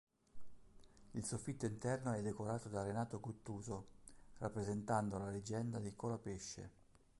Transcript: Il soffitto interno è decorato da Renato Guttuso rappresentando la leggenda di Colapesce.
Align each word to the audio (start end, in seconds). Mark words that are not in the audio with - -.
Il 1.13 1.23
soffitto 1.23 1.67
interno 1.67 2.11
è 2.13 2.23
decorato 2.23 2.69
da 2.69 2.81
Renato 2.81 3.19
Guttuso 3.19 3.85
rappresentando 4.39 5.19
la 5.19 5.29
leggenda 5.29 5.77
di 5.77 5.93
Colapesce. 5.95 6.69